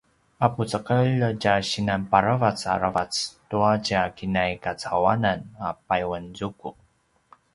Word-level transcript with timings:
a 0.45 0.47
pucekelj 0.55 1.11
tja 1.41 1.53
sinan 1.69 2.01
paravac 2.11 2.59
aravac 2.75 3.13
tua 3.49 3.71
tja 3.85 4.01
kinai 4.17 4.51
kacauwanan 4.63 5.39
a 5.67 5.69
payuanzuku 5.87 6.69